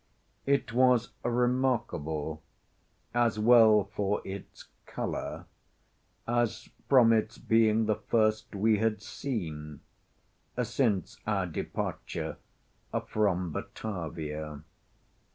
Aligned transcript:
It 0.47 0.73
was 0.73 1.09
remarkable, 1.23 2.41
as 3.13 3.37
well 3.37 3.83
for 3.83 4.19
its 4.25 4.65
color, 4.87 5.45
as 6.27 6.69
from 6.89 7.13
its 7.13 7.37
being 7.37 7.85
the 7.85 7.97
first 7.97 8.55
we 8.55 8.79
had 8.79 9.03
seen 9.03 9.81
since 10.63 11.19
our 11.27 11.45
departure 11.45 12.37
from 13.09 13.51
Batavia. 13.51 14.63